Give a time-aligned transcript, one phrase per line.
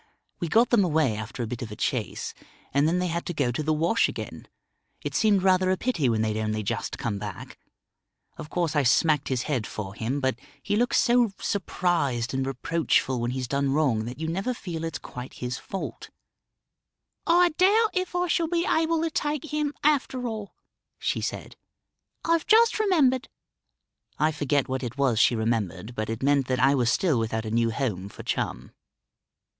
[0.39, 2.33] We got them away after a bit of a chase,
[2.73, 4.47] and then they had to go to the wash again.
[5.03, 7.59] It seemed rather a pity when they'd only just come back.
[8.35, 13.21] Of course I smacked his head for him; but he looks so surprised and reproachful
[13.21, 16.09] when he's done wrong that you never feel it's quite his fault."
[17.27, 20.55] "I doubt if I shall be able to take him after all,"
[20.97, 21.57] she said.
[22.25, 23.29] "I've just remembered"
[24.17, 27.45] I forget what it was she remembered, but it meant that I was still without
[27.45, 28.71] a new home for Chum.